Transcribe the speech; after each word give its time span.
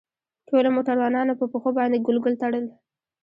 ټولو 0.47 0.69
موټروانانو 0.75 1.33
په 1.39 1.45
پښو 1.51 1.69
باندې 1.77 2.03
ګلګل 2.05 2.35
تړل. 2.41 2.65